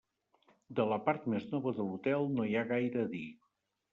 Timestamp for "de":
0.79-0.85, 1.79-1.85